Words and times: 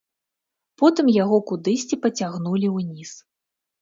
Потым 0.81 1.11
яго 1.23 1.37
кудысьці 1.51 2.01
пацягнулі 2.07 2.67
ўніз. 2.79 3.11